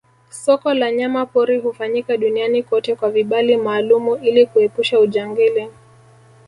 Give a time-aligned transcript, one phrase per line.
[0.43, 5.69] Soko la nyama pori hufanyika Duniani kote kwa vibali maalumu ili kuepusha ujangili